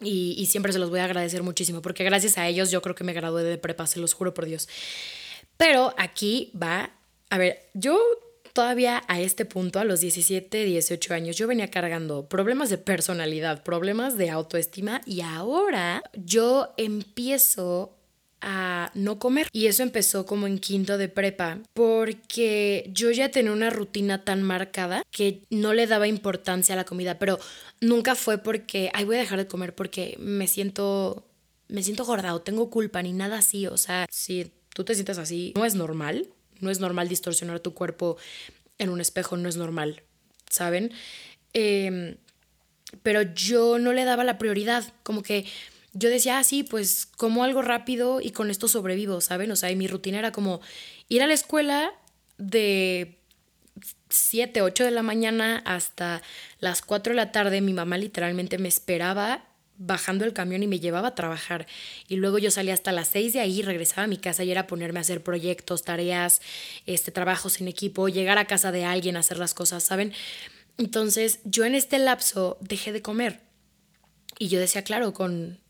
[0.00, 2.94] Y, y siempre se los voy a agradecer muchísimo porque gracias a ellos yo creo
[2.94, 4.68] que me gradué de prepa, se los juro por Dios.
[5.56, 6.90] Pero aquí va,
[7.30, 7.98] a ver, yo
[8.54, 13.62] todavía a este punto, a los 17, 18 años, yo venía cargando problemas de personalidad,
[13.62, 17.96] problemas de autoestima y ahora yo empiezo
[18.44, 19.48] a no comer.
[19.52, 24.42] Y eso empezó como en quinto de prepa, porque yo ya tenía una rutina tan
[24.42, 27.38] marcada que no le daba importancia a la comida, pero
[27.80, 31.26] nunca fue porque, ay, voy a dejar de comer porque me siento,
[31.68, 33.66] me siento gorda o tengo culpa ni nada así.
[33.66, 36.28] O sea, si tú te sientes así, no es normal.
[36.60, 38.16] No es normal distorsionar tu cuerpo
[38.78, 40.02] en un espejo, no es normal,
[40.48, 40.92] ¿saben?
[41.52, 42.16] Em,
[43.02, 45.46] pero yo no le daba la prioridad, como que
[45.92, 49.50] yo decía, ah, sí, pues como algo rápido y con esto sobrevivo, ¿saben?
[49.50, 50.60] O sea, y mi rutina era como
[51.08, 51.92] ir a la escuela
[52.38, 53.18] de
[54.08, 56.22] 7, 8 de la mañana hasta
[56.58, 57.60] las 4 de la tarde.
[57.60, 59.44] Mi mamá literalmente me esperaba
[59.76, 61.66] bajando el camión y me llevaba a trabajar.
[62.08, 64.66] Y luego yo salía hasta las seis de ahí, regresaba a mi casa y era
[64.66, 66.40] ponerme a hacer proyectos, tareas,
[66.86, 70.12] este, trabajos en equipo, llegar a casa de alguien, hacer las cosas, ¿saben?
[70.78, 73.40] Entonces yo en este lapso dejé de comer.
[74.38, 75.60] Y yo decía, claro, con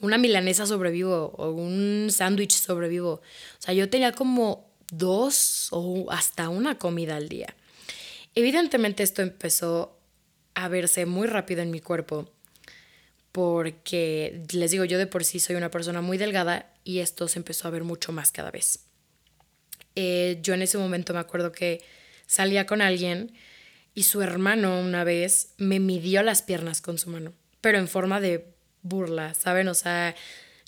[0.00, 3.10] una milanesa sobrevivo o un sándwich sobrevivo.
[3.10, 3.22] O
[3.58, 7.54] sea, yo tenía como dos o hasta una comida al día.
[8.34, 9.98] Evidentemente esto empezó
[10.54, 12.32] a verse muy rápido en mi cuerpo
[13.38, 17.38] porque les digo, yo de por sí soy una persona muy delgada y esto se
[17.38, 18.80] empezó a ver mucho más cada vez.
[19.94, 21.80] Eh, yo en ese momento me acuerdo que
[22.26, 23.32] salía con alguien
[23.94, 28.20] y su hermano una vez me midió las piernas con su mano, pero en forma
[28.20, 28.44] de
[28.82, 29.68] burla, ¿saben?
[29.68, 30.16] O sea,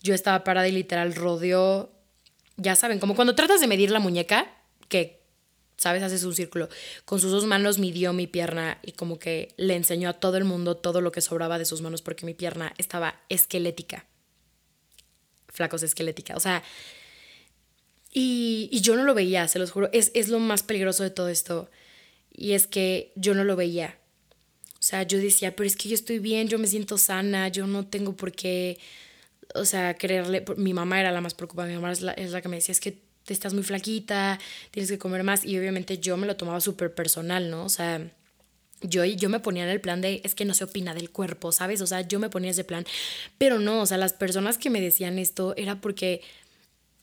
[0.00, 1.90] yo estaba parada y literal rodeó,
[2.56, 4.46] ya saben, como cuando tratas de medir la muñeca,
[4.87, 5.19] que,
[5.81, 6.03] ¿sabes?
[6.03, 6.69] Haces un círculo.
[7.07, 10.45] Con sus dos manos midió mi pierna y como que le enseñó a todo el
[10.45, 14.05] mundo todo lo que sobraba de sus manos porque mi pierna estaba esquelética.
[15.49, 16.37] Flacos esquelética.
[16.37, 16.62] O sea,
[18.12, 19.88] y, y yo no lo veía, se los juro.
[19.93, 21.71] Es, es lo más peligroso de todo esto.
[22.31, 23.99] Y es que yo no lo veía.
[24.75, 27.66] O sea, yo decía, pero es que yo estoy bien, yo me siento sana, yo
[27.66, 28.79] no tengo por qué,
[29.55, 30.45] o sea, quererle.
[30.59, 32.73] Mi mamá era la más preocupada, mi mamá es la, es la que me decía,
[32.73, 34.38] es que te estás muy flaquita,
[34.70, 35.44] tienes que comer más.
[35.44, 37.64] Y obviamente yo me lo tomaba súper personal, ¿no?
[37.64, 38.11] O sea,
[38.83, 41.52] yo, yo me ponía en el plan de, es que no se opina del cuerpo,
[41.52, 41.80] ¿sabes?
[41.80, 42.85] O sea, yo me ponía ese plan.
[43.38, 46.22] Pero no, o sea, las personas que me decían esto era porque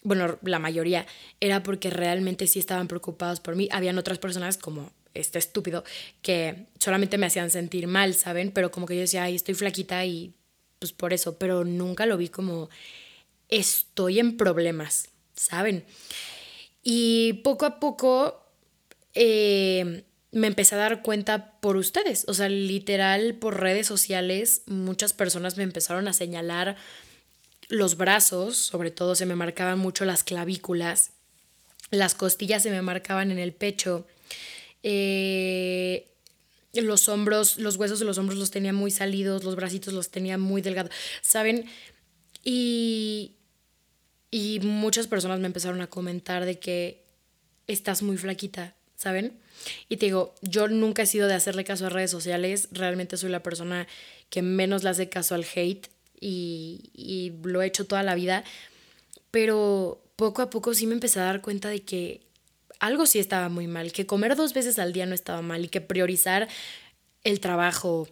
[0.08, 1.06] bueno, la mayoría,
[1.41, 3.67] era porque realmente sí estaban preocupados por mí.
[3.73, 5.84] Habían otras personas como este estúpido
[6.21, 8.51] que solamente me hacían sentir mal, ¿saben?
[8.51, 10.34] Pero como que yo decía, ay, estoy flaquita y
[10.80, 12.69] pues por eso, pero nunca lo vi como
[13.49, 15.86] estoy en problemas, ¿saben?
[16.84, 18.43] Y poco a poco
[19.13, 25.13] eh, me empecé a dar cuenta por ustedes, o sea, literal por redes sociales, muchas
[25.13, 26.76] personas me empezaron a señalar
[27.69, 31.12] los brazos, sobre todo se me marcaban mucho las clavículas,
[31.91, 34.06] las costillas se me marcaban en el pecho,
[34.84, 36.08] eh,
[36.73, 40.38] los hombros, los huesos de los hombros los tenía muy salidos, los bracitos los tenía
[40.38, 41.65] muy delgados, ¿saben?
[42.43, 43.37] Y,
[44.32, 47.04] y muchas personas me empezaron a comentar de que
[47.68, 49.40] estás muy flaquita, ¿saben?
[49.90, 53.30] Y te digo, yo nunca he sido de hacerle caso a redes sociales, realmente soy
[53.30, 53.88] la persona
[54.30, 55.88] que menos le hace caso al hate
[56.20, 58.44] y, y lo he hecho toda la vida,
[59.32, 62.22] pero poco a poco sí me empecé a dar cuenta de que
[62.80, 65.70] algo sí estaba muy mal, que comer dos veces al día no estaba mal y
[65.70, 66.48] que priorizar
[67.24, 68.08] el trabajo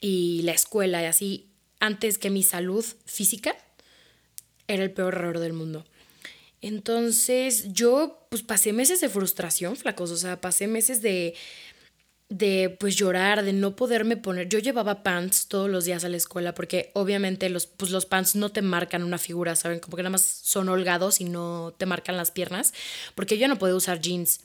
[0.00, 1.48] y la escuela y así
[1.80, 3.56] antes que mi salud física
[4.68, 5.84] era el peor error del mundo.
[6.60, 11.34] Entonces yo pues pasé meses de frustración, flacos, o sea, pasé meses de
[12.32, 14.48] de pues llorar, de no poderme poner.
[14.48, 18.36] Yo llevaba pants todos los días a la escuela porque obviamente los, pues, los pants
[18.36, 19.80] no te marcan una figura, ¿saben?
[19.80, 22.72] Como que nada más son holgados y no te marcan las piernas.
[23.14, 24.40] Porque yo ya no podía usar jeans.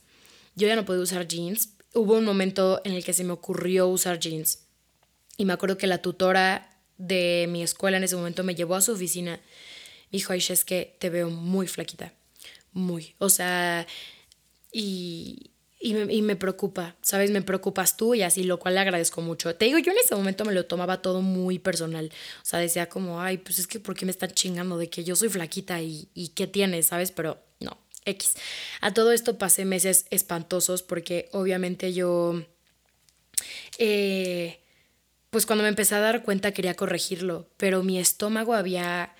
[0.56, 1.70] Yo ya no podía usar jeans.
[1.94, 4.66] Hubo un momento en el que se me ocurrió usar jeans.
[5.38, 8.82] Y me acuerdo que la tutora de mi escuela en ese momento me llevó a
[8.82, 9.40] su oficina.
[10.12, 12.14] Dijo, Aisha, es que te veo muy flaquita.
[12.74, 13.16] Muy.
[13.18, 13.86] O sea,
[14.72, 17.32] y, y me, y me, preocupa, ¿sabes?
[17.32, 19.56] Me preocupas tú y así, lo cual le agradezco mucho.
[19.56, 22.12] Te digo, yo en ese momento me lo tomaba todo muy personal.
[22.42, 25.04] O sea, decía como, ay, pues es que ¿por qué me están chingando de que
[25.04, 27.12] yo soy flaquita y, y qué tienes, ¿sabes?
[27.12, 28.36] Pero no, X.
[28.82, 32.42] A todo esto pasé meses espantosos porque obviamente yo,
[33.78, 34.62] eh,
[35.30, 39.14] pues cuando me empecé a dar cuenta quería corregirlo, pero mi estómago había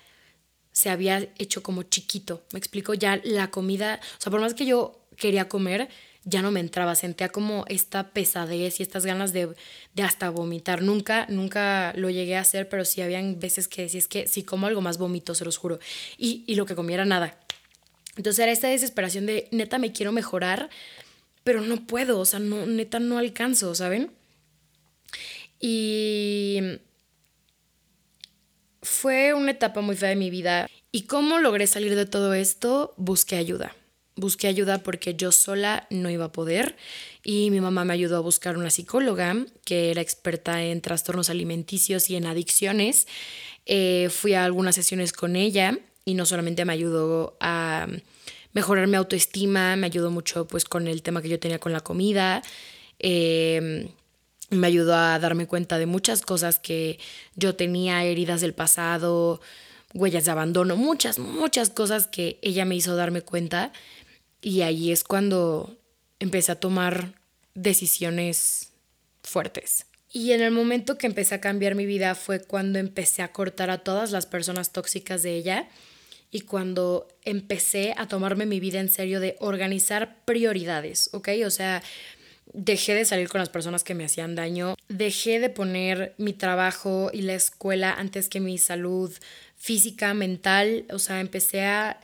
[0.78, 2.44] se había hecho como chiquito.
[2.52, 5.88] Me explico, ya la comida, o sea, por más que yo quería comer,
[6.22, 9.56] ya no me entraba, sentía como esta pesadez y estas ganas de,
[9.96, 10.80] de, hasta vomitar.
[10.82, 14.44] Nunca, nunca lo llegué a hacer, pero sí habían veces que decía, es que si
[14.44, 15.80] como algo más vomito, se los juro.
[16.16, 17.40] Y, y lo que comiera nada.
[18.16, 20.70] Entonces era esta desesperación de, neta, me quiero mejorar,
[21.42, 24.12] pero no puedo, o sea, no, neta, no alcanzo, ¿saben?
[25.58, 26.60] Y
[28.82, 30.68] fue una etapa muy fea de mi vida.
[30.92, 32.94] ¿Y cómo logré salir de todo esto?
[32.96, 33.74] Busqué ayuda
[34.18, 36.76] busqué ayuda porque yo sola no iba a poder
[37.22, 42.10] y mi mamá me ayudó a buscar una psicóloga que era experta en trastornos alimenticios
[42.10, 43.06] y en adicciones.
[43.66, 47.86] Eh, fui a algunas sesiones con ella y no solamente me ayudó a
[48.52, 51.80] mejorar mi autoestima, me ayudó mucho pues con el tema que yo tenía con la
[51.80, 52.42] comida.
[52.98, 53.88] Eh,
[54.50, 56.98] me ayudó a darme cuenta de muchas cosas que
[57.34, 59.40] yo tenía, heridas del pasado,
[59.94, 63.72] huellas de abandono, muchas, muchas cosas que ella me hizo darme cuenta
[64.40, 65.76] y ahí es cuando
[66.20, 67.14] empecé a tomar
[67.54, 68.72] decisiones
[69.22, 69.86] fuertes.
[70.10, 73.70] Y en el momento que empecé a cambiar mi vida fue cuando empecé a cortar
[73.70, 75.68] a todas las personas tóxicas de ella
[76.30, 81.28] y cuando empecé a tomarme mi vida en serio de organizar prioridades, ¿ok?
[81.44, 81.82] O sea,
[82.52, 87.10] dejé de salir con las personas que me hacían daño, dejé de poner mi trabajo
[87.12, 89.12] y la escuela antes que mi salud
[89.56, 92.00] física, mental, o sea, empecé a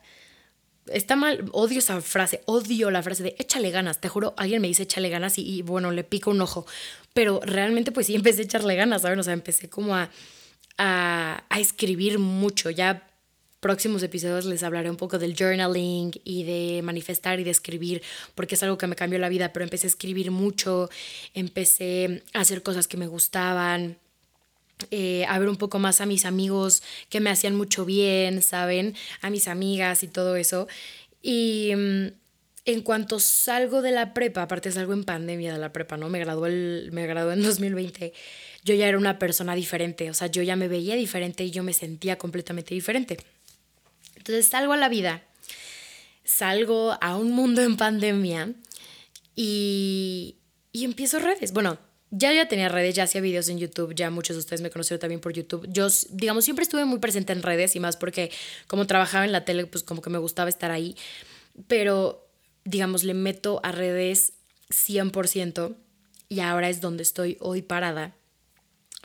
[0.92, 4.68] está mal, odio esa frase, odio la frase de échale ganas, te juro, alguien me
[4.68, 6.66] dice échale ganas y, y, bueno, le pico un ojo,
[7.12, 9.18] pero realmente pues sí empecé a echarle ganas, ¿saben?
[9.18, 10.10] O sea, empecé como a,
[10.78, 13.08] a, a escribir mucho, ya
[13.64, 18.02] próximos episodios les hablaré un poco del journaling y de manifestar y de escribir,
[18.34, 20.90] porque es algo que me cambió la vida, pero empecé a escribir mucho,
[21.32, 23.96] empecé a hacer cosas que me gustaban,
[24.90, 28.94] eh, a ver un poco más a mis amigos que me hacían mucho bien, ¿saben?
[29.22, 30.68] A mis amigas y todo eso.
[31.22, 32.08] Y mm,
[32.66, 36.10] en cuanto salgo de la prepa, aparte salgo en pandemia de la prepa, ¿no?
[36.10, 38.12] Me gradué, el, me gradué en 2020,
[38.62, 41.62] yo ya era una persona diferente, o sea, yo ya me veía diferente y yo
[41.62, 43.16] me sentía completamente diferente.
[44.24, 45.22] Entonces salgo a la vida,
[46.24, 48.54] salgo a un mundo en pandemia
[49.36, 50.36] y,
[50.72, 51.52] y empiezo redes.
[51.52, 51.76] Bueno,
[52.10, 54.98] ya ya tenía redes, ya hacía videos en YouTube, ya muchos de ustedes me conocieron
[54.98, 55.66] también por YouTube.
[55.68, 58.30] Yo, digamos, siempre estuve muy presente en redes y más porque
[58.66, 60.96] como trabajaba en la tele, pues como que me gustaba estar ahí.
[61.68, 62.26] Pero,
[62.64, 64.32] digamos, le meto a redes
[64.70, 65.76] 100%
[66.30, 68.16] y ahora es donde estoy hoy parada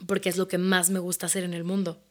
[0.07, 2.01] porque es lo que más me gusta hacer en el mundo.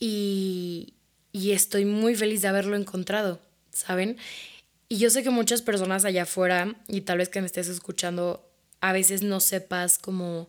[0.00, 0.94] Y,
[1.32, 3.40] y estoy muy feliz de haberlo encontrado,
[3.72, 4.18] ¿saben?
[4.88, 8.46] Y yo sé que muchas personas allá afuera, y tal vez que me estés escuchando,
[8.80, 10.48] a veces no sepas como,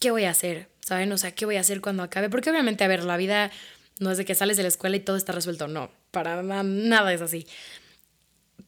[0.00, 0.68] ¿qué voy a hacer?
[0.80, 1.12] ¿Saben?
[1.12, 2.30] O sea, ¿qué voy a hacer cuando acabe?
[2.30, 3.50] Porque obviamente, a ver, la vida
[3.98, 5.68] no es de que sales de la escuela y todo está resuelto.
[5.68, 7.46] No, para nada es así.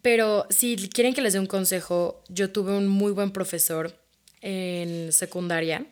[0.02, 3.96] Pero si quieren que les dé un consejo, yo tuve un muy buen profesor
[4.42, 5.86] en secundaria.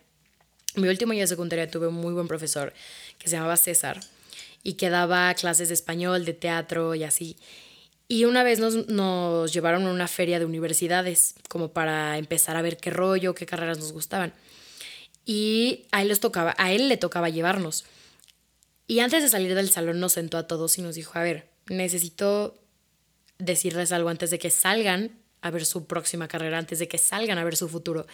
[0.74, 2.74] Mi último año de secundaria tuve un muy buen profesor
[3.18, 4.00] que se llamaba César
[4.62, 7.36] y que daba clases de español, de teatro y así.
[8.08, 12.62] Y una vez nos, nos llevaron a una feria de universidades, como para empezar a
[12.62, 14.32] ver qué rollo, qué carreras nos gustaban.
[15.26, 17.84] Y a él, les tocaba, a él le tocaba llevarnos.
[18.86, 21.50] Y antes de salir del salón nos sentó a todos y nos dijo, a ver,
[21.68, 22.58] necesito
[23.38, 27.36] decirles algo antes de que salgan a ver su próxima carrera, antes de que salgan
[27.36, 28.06] a ver su futuro.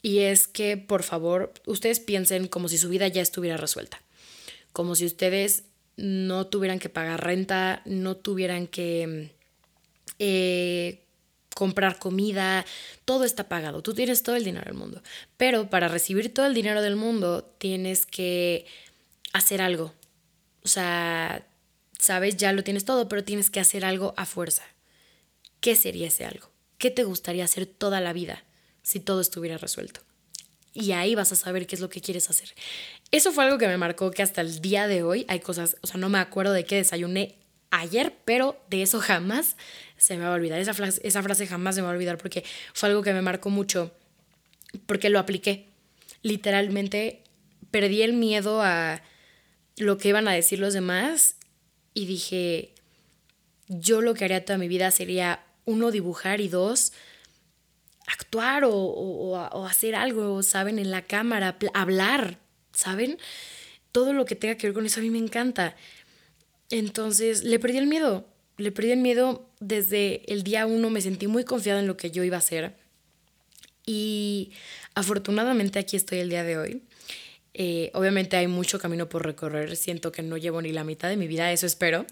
[0.00, 4.00] Y es que, por favor, ustedes piensen como si su vida ya estuviera resuelta.
[4.78, 5.64] Como si ustedes
[5.96, 9.32] no tuvieran que pagar renta, no tuvieran que
[10.20, 11.04] eh,
[11.52, 12.64] comprar comida,
[13.04, 15.02] todo está pagado, tú tienes todo el dinero del mundo.
[15.36, 18.66] Pero para recibir todo el dinero del mundo tienes que
[19.32, 19.92] hacer algo.
[20.62, 21.44] O sea,
[21.98, 24.62] sabes, ya lo tienes todo, pero tienes que hacer algo a fuerza.
[25.58, 26.50] ¿Qué sería ese algo?
[26.78, 28.44] ¿Qué te gustaría hacer toda la vida
[28.82, 30.02] si todo estuviera resuelto?
[30.78, 32.54] y ahí vas a saber qué es lo que quieres hacer.
[33.10, 35.86] Eso fue algo que me marcó que hasta el día de hoy hay cosas, o
[35.86, 37.36] sea, no me acuerdo de qué desayuné
[37.70, 39.56] ayer, pero de eso jamás
[39.96, 40.60] se me va a olvidar.
[40.60, 42.44] Esa frase, esa frase jamás se me va a olvidar porque
[42.74, 43.92] fue algo que me marcó mucho,
[44.86, 45.68] porque lo apliqué.
[46.22, 47.22] Literalmente
[47.70, 49.02] perdí el miedo a
[49.76, 51.36] lo que iban a decir los demás
[51.94, 52.74] y dije,
[53.68, 56.92] yo lo que haría toda mi vida sería, uno, dibujar y dos,
[58.06, 60.78] actuar o, hacer algo, ¿saben?
[60.78, 62.38] En la cámara, hablar,
[62.78, 63.18] ¿saben?
[63.90, 65.74] Todo lo que tenga que ver con eso a mí me encanta.
[66.70, 68.24] Entonces, le perdí el miedo.
[68.56, 72.12] Le perdí el miedo desde el día uno, me sentí muy confiada en lo que
[72.12, 72.76] yo iba a hacer.
[73.84, 74.52] Y
[74.94, 76.82] afortunadamente aquí estoy el día de hoy.
[77.54, 81.16] Eh, obviamente hay mucho camino por recorrer, siento que no llevo ni la mitad de
[81.16, 82.06] mi vida, eso espero.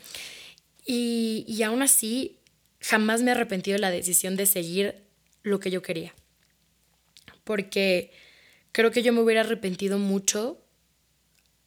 [0.84, 2.38] Y, y aún así,
[2.80, 4.96] jamás me he arrepentido de la decisión de seguir
[5.44, 6.12] lo que yo quería.
[7.44, 8.10] Porque
[8.76, 10.58] creo que yo me hubiera arrepentido mucho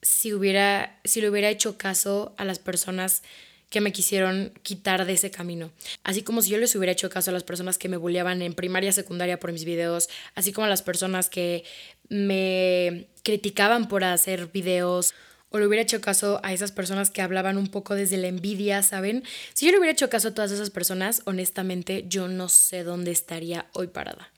[0.04, 3.24] si hubiera si le hubiera hecho caso a las personas
[3.72, 5.72] que me quisieron quitar de ese camino.
[6.04, 8.54] Así como si yo les hubiera hecho caso a las personas que me bulleaban en
[8.54, 11.64] primaria, secundaria por mis videos, así como a las personas que
[12.10, 15.16] me criticaban por hacer videos
[15.50, 18.84] o le hubiera hecho caso a esas personas que hablaban un poco desde la envidia,
[18.84, 19.24] ¿saben?
[19.56, 23.10] Si yo le hubiera hecho caso a todas esas personas, honestamente yo no sé dónde
[23.10, 24.32] estaría hoy parada.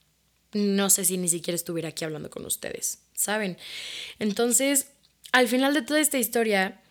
[0.54, 3.58] No sé si ni siquiera estuviera aquí hablando con ustedes, ¿saben?
[4.20, 4.88] Entonces,
[5.32, 6.82] al final de toda esta historia,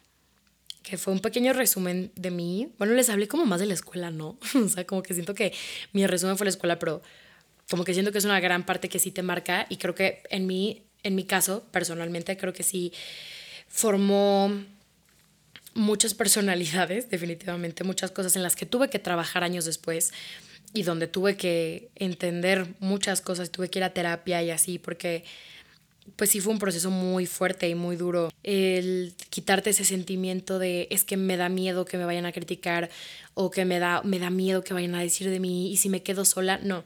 [0.83, 4.11] que fue un pequeño resumen de mí, bueno, les hablé como más de la escuela,
[4.11, 4.39] ¿no?
[4.55, 5.53] o sea, como que siento que
[5.93, 7.03] mi resumen fue la escuela, pero
[7.69, 10.23] como que siento que es una gran parte que sí te marca y creo que
[10.31, 12.93] en mí, en mi caso, personalmente, creo que sí
[13.69, 14.51] formó
[15.75, 20.13] muchas personalidades, definitivamente, muchas cosas en las que tuve que trabajar años después
[20.73, 25.25] y donde tuve que entender muchas cosas, tuve que ir a terapia y así, porque
[26.17, 28.33] pues sí fue un proceso muy fuerte y muy duro.
[28.43, 32.91] El quitarte ese sentimiento de es que me da miedo que me vayan a criticar
[33.35, 35.89] o que me da, me da miedo que vayan a decir de mí y si
[35.89, 36.85] me quedo sola, no.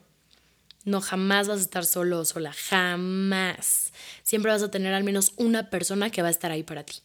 [0.85, 3.93] No, jamás vas a estar solo o sola, jamás.
[4.23, 6.97] Siempre vas a tener al menos una persona que va a estar ahí para ti.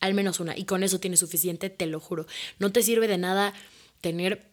[0.00, 0.56] Al menos una.
[0.56, 2.26] Y con eso tienes suficiente, te lo juro.
[2.58, 3.52] No te sirve de nada
[4.00, 4.49] tener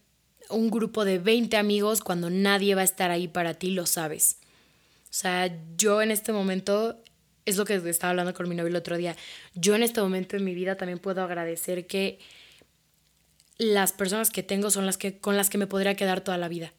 [0.49, 4.37] un grupo de 20 amigos cuando nadie va a estar ahí para ti, lo sabes.
[5.03, 7.01] O sea, yo en este momento,
[7.45, 9.15] es lo que estaba hablando con mi novio el otro día,
[9.53, 12.19] yo en este momento en mi vida también puedo agradecer que
[13.57, 16.47] las personas que tengo son las que con las que me podría quedar toda la
[16.47, 16.73] vida.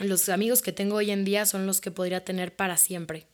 [0.00, 3.28] Los amigos que tengo hoy en día son los que podría tener para siempre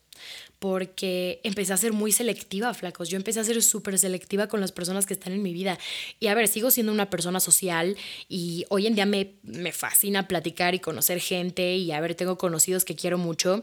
[0.58, 3.08] porque empecé a ser muy selectiva, flacos.
[3.08, 5.78] Yo empecé a ser súper selectiva con las personas que están en mi vida.
[6.20, 7.96] Y a ver, sigo siendo una persona social
[8.28, 12.36] y hoy en día me, me fascina platicar y conocer gente y a ver, tengo
[12.36, 13.62] conocidos que quiero mucho,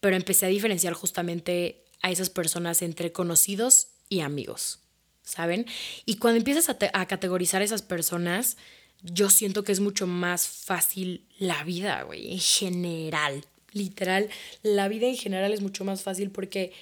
[0.00, 4.80] pero empecé a diferenciar justamente a esas personas entre conocidos y amigos,
[5.22, 5.66] ¿saben?
[6.06, 8.56] Y cuando empiezas a, a categorizar a esas personas,
[9.02, 14.28] yo siento que es mucho más fácil la vida, güey, en general literal,
[14.62, 16.72] la vida en general es mucho más fácil porque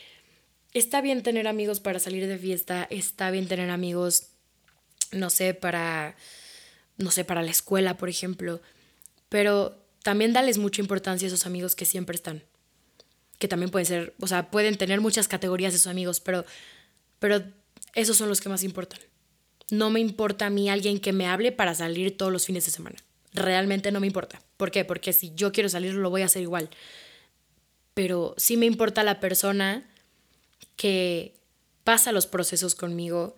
[0.73, 4.29] está bien tener amigos para salir de fiesta, está bien tener amigos,
[5.13, 6.17] no sé, para,
[6.97, 8.61] no sé, para la escuela, por ejemplo,
[9.29, 12.43] pero también dales mucha importancia a esos amigos que siempre están,
[13.39, 16.45] que también pueden ser, o sea, pueden tener muchas categorías de sus amigos, pero,
[17.19, 17.43] pero
[17.95, 19.01] esos son los que más importan.
[19.71, 22.71] No me importa a mí alguien que me hable para salir todos los fines de
[22.71, 22.97] semana
[23.33, 24.41] realmente no me importa.
[24.57, 24.85] ¿Por qué?
[24.85, 26.71] Porque si yo quiero salir lo voy a hacer igual.
[27.95, 29.89] Pero sí me importa la persona
[30.77, 31.35] que
[31.85, 33.35] pasa los procesos conmigo,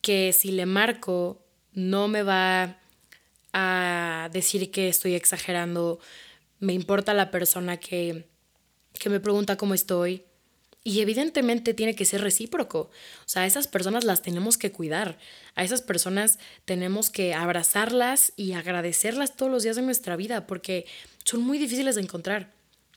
[0.00, 2.78] que si le marco no me va
[3.52, 5.98] a decir que estoy exagerando.
[6.58, 8.26] Me importa la persona que,
[8.98, 10.24] que me pregunta cómo estoy,
[10.82, 12.90] y evidentemente tiene que ser recíproco.
[13.24, 15.18] O sea, a esas personas las tenemos que cuidar.
[15.54, 20.86] A esas personas tenemos que abrazarlas y agradecerlas todos los días de nuestra vida porque
[21.24, 22.52] son muy difíciles de encontrar.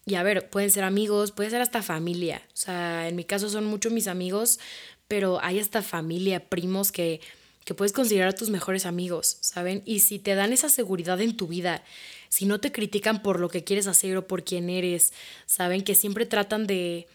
[0.06, 2.42] Y a ver, pueden ser amigos, puede ser hasta familia.
[2.54, 4.60] O sea, en mi caso son muchos mis amigos,
[5.08, 7.20] pero hay hasta familia, primos que,
[7.66, 9.82] que puedes considerar tus mejores amigos, ¿saben?
[9.86, 11.84] Y si te dan esa seguridad en tu vida,
[12.30, 15.14] si no te critican por lo que quieres hacer o por quién eres,
[15.46, 15.84] ¿saben?
[15.84, 17.08] Que siempre tratan de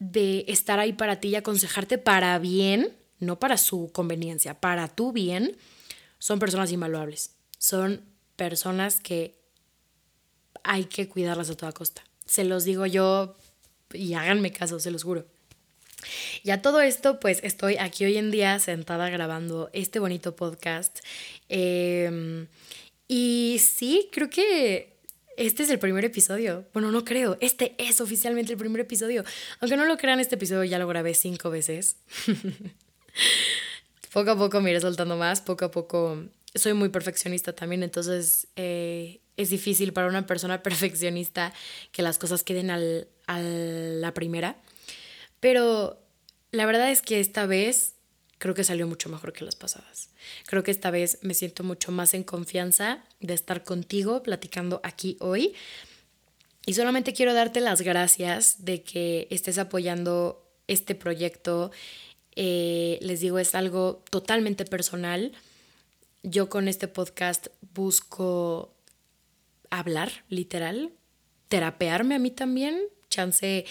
[0.00, 5.12] de estar ahí para ti y aconsejarte para bien, no para su conveniencia, para tu
[5.12, 5.56] bien,
[6.18, 7.36] son personas invaluables.
[7.58, 8.02] Son
[8.34, 9.38] personas que
[10.64, 12.02] hay que cuidarlas a toda costa.
[12.24, 13.36] Se los digo yo
[13.92, 15.26] y háganme caso, se los juro.
[16.42, 21.00] Y a todo esto, pues estoy aquí hoy en día sentada grabando este bonito podcast.
[21.50, 22.46] Em,
[23.06, 24.89] y sí, creo que
[25.46, 26.66] este es el primer episodio.
[26.74, 27.38] Bueno, no creo.
[27.40, 29.24] Este es oficialmente el primer episodio.
[29.60, 31.96] Aunque no lo crean, este episodio ya lo grabé cinco veces.
[34.12, 35.40] poco a poco me iré soltando más.
[35.40, 36.24] Poco a poco
[36.54, 37.82] soy muy perfeccionista también.
[37.82, 41.54] Entonces eh, es difícil para una persona perfeccionista
[41.90, 44.56] que las cosas queden al, a la primera.
[45.40, 45.98] Pero
[46.52, 47.94] la verdad es que esta vez
[48.40, 50.08] creo que salió mucho mejor que las pasadas.
[50.46, 55.18] Creo que esta vez me siento mucho más en confianza de estar contigo platicando aquí
[55.20, 55.54] hoy.
[56.64, 61.70] Y solamente quiero darte las gracias de que estés apoyando este proyecto.
[62.34, 65.32] Eh, les digo, es algo totalmente personal.
[66.22, 68.74] Yo con este podcast busco
[69.68, 70.92] hablar, literal,
[71.48, 72.80] terapearme a mí también,
[73.10, 73.66] chance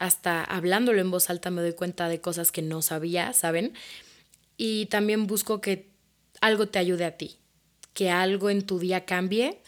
[0.00, 3.74] hasta hablándolo en voz alta me doy cuenta de cosas que no sabía, ¿saben?
[4.56, 5.90] Y también busco que
[6.40, 7.36] algo te ayude a ti,
[7.92, 9.58] que algo en tu día cambie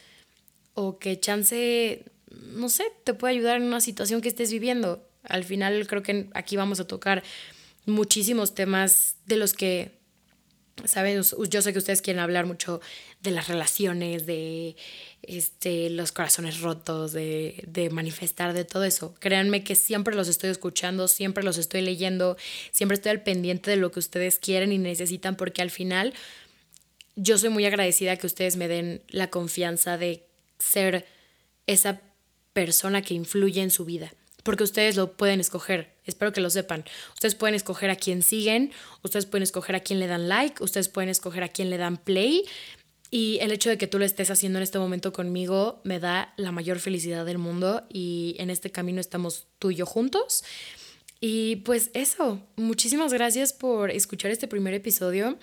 [0.72, 5.07] o que chance, no sé, te puede ayudar en una situación que estés viviendo.
[5.22, 7.22] Al final creo que aquí vamos a tocar
[7.85, 9.99] muchísimos temas de los que
[10.85, 11.23] ¿saben?
[11.49, 12.81] Yo sé que ustedes quieren hablar mucho
[13.23, 14.77] de las relaciones, de
[15.23, 19.14] este, los corazones rotos, de, de, manifestar, de todo eso.
[19.20, 22.37] Créanme que siempre los estoy escuchando, siempre los estoy leyendo,
[22.70, 26.14] siempre estoy al pendiente de lo que ustedes quieren y necesitan, porque al final
[27.14, 30.27] yo soy muy agradecida que ustedes me den la confianza de
[30.59, 31.07] ser
[31.66, 32.01] esa
[32.53, 34.12] persona que influye en su vida
[34.43, 35.95] porque ustedes lo pueden escoger.
[36.05, 36.84] Espero que lo sepan.
[37.14, 38.72] Ustedes pueden escoger a quién siguen,
[39.03, 41.97] ustedes pueden escoger a quién le dan like, ustedes pueden escoger a quién le dan
[41.97, 42.45] play.
[43.11, 46.32] Y el hecho de que tú lo estés haciendo en este momento conmigo me da
[46.38, 50.45] la mayor felicidad del mundo y en este camino estamos tú y yo juntos.
[51.20, 55.38] Y pues eso, muchísimas gracias por escuchar este primer episodio.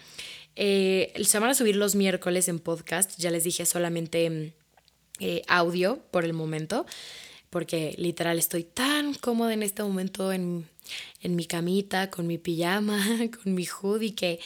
[0.56, 4.54] Eh, se van a subir los miércoles en podcast, ya les dije solamente
[5.20, 6.86] eh, audio por el momento
[7.50, 10.68] porque literal estoy tan cómoda en este momento en,
[11.24, 13.00] mi camita, con mi pijama,
[13.44, 14.40] con mi hoodie, que,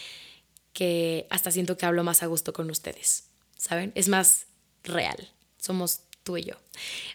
[0.73, 3.25] que hasta siento que hablo más a gusto con ustedes,
[3.57, 3.91] ¿saben?
[3.95, 4.47] Es más
[4.83, 6.55] real, somos tú y yo.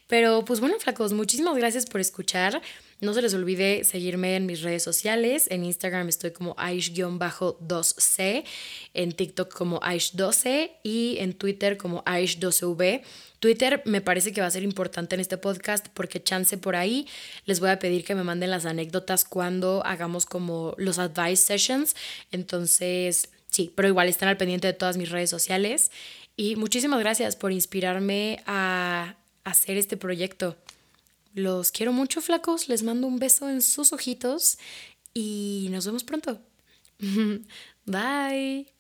[0.07, 2.61] Pero pues bueno, flacos, muchísimas gracias por escuchar.
[3.01, 5.47] No se les olvide seguirme en mis redes sociales.
[5.51, 8.45] En Instagram estoy como Aish-2C,
[8.93, 13.03] en TikTok como Aish12 y en Twitter como Aish12V.
[13.39, 17.07] Twitter me parece que va a ser importante en este podcast porque chance por ahí
[17.45, 21.95] les voy a pedir que me manden las anécdotas cuando hagamos como los advice sessions.
[22.33, 25.93] Entonces, sí, pero igual están al pendiente de todas mis redes sociales.
[26.35, 30.57] Y muchísimas gracias por inspirarme a hacer este proyecto.
[31.39, 32.69] Los quiero mucho, flacos.
[32.69, 34.59] Les mando un beso en sus ojitos
[35.15, 36.41] y nos vemos pronto.
[37.87, 38.78] Bye.